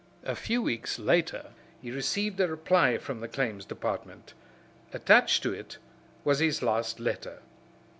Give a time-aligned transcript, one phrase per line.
[0.23, 4.33] A few weeks later he received a reply from the Claims Department.
[4.93, 5.77] Attached to it
[6.23, 7.37] was his last letter.